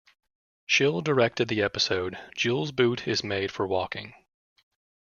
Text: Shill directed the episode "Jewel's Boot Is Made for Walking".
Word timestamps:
Shill 0.65 1.01
directed 1.01 1.47
the 1.47 1.61
episode 1.61 2.17
"Jewel's 2.35 2.71
Boot 2.71 3.07
Is 3.07 3.23
Made 3.23 3.51
for 3.51 3.67
Walking". 3.67 4.15